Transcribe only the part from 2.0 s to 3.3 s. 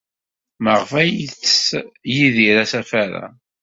Yidir asafar-a?